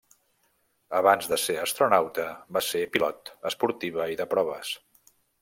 [0.99, 2.25] Abans de ser astronauta,
[2.57, 4.75] va ser pilot esportiva i de proves.